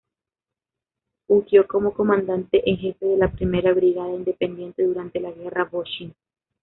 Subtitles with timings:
[1.27, 6.15] Fungió como comandante en jefe de la Primera Brigada Independiente durante la Guerra Boshin.